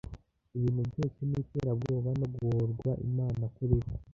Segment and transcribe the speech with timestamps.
[0.57, 3.91] ibintu byose ni iterabwoba no guhorwa imana kuri bo